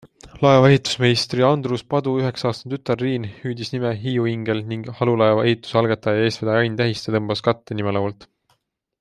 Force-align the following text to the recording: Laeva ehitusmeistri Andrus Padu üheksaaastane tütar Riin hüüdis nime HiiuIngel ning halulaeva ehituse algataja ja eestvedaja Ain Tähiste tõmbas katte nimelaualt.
Laeva 0.43 0.69
ehitusmeistri 0.69 1.43
Andrus 1.49 1.83
Padu 1.93 2.13
üheksaaastane 2.21 2.73
tütar 2.79 3.03
Riin 3.05 3.27
hüüdis 3.43 3.71
nime 3.75 3.93
HiiuIngel 4.07 4.65
ning 4.73 4.89
halulaeva 5.03 5.45
ehituse 5.51 5.79
algataja 5.83 6.25
ja 6.25 6.33
eestvedaja 6.33 6.65
Ain 6.65 6.81
Tähiste 6.81 7.17
tõmbas 7.19 7.47
katte 7.51 7.81
nimelaualt. 7.81 8.29